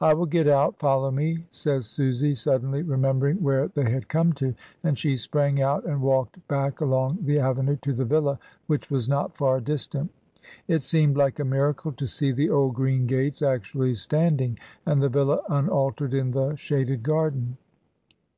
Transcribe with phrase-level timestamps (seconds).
[0.00, 4.54] "I will get out, follow me," says Susy, suddenly remembering where they had come to,
[4.82, 9.06] and she sprang out and walked back along the avenue to the villa, which was
[9.06, 10.10] not far distant.
[10.66, 15.02] It seemed like a miracle to see the old green gates actually stand ing, and
[15.02, 17.58] the villa unaltered in the shaded garden.